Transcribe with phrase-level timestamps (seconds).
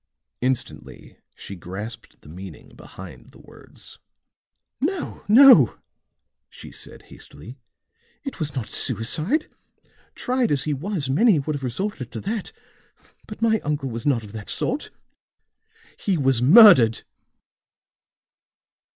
[0.41, 3.99] Instantly she grasped the meaning behind the words.
[4.79, 5.77] "No, no,"
[6.49, 7.59] she said hastily.
[8.23, 9.47] "It was not suicide!
[10.15, 12.51] Tried as he was, many would have resorted to that;
[13.27, 14.89] but my uncle was not of that sort.
[15.97, 17.03] He was murdered."